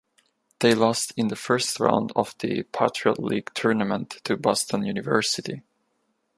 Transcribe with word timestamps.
They 0.61 0.73
lost 0.73 1.13
in 1.15 1.27
the 1.27 1.35
first 1.35 1.79
round 1.79 2.11
of 2.15 2.33
the 2.39 2.63
Patriot 2.63 3.19
League 3.19 3.53
Tournament 3.53 4.17
to 4.23 4.35
Boston 4.35 4.83
University. 4.83 5.61